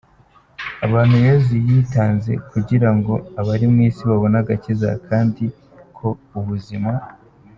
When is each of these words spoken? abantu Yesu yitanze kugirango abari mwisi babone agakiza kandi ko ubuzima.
abantu 0.85 1.15
Yesu 1.27 1.51
yitanze 1.65 2.31
kugirango 2.51 3.13
abari 3.39 3.65
mwisi 3.73 4.01
babone 4.09 4.35
agakiza 4.43 4.89
kandi 5.07 5.43
ko 5.97 6.07
ubuzima. 6.39 6.91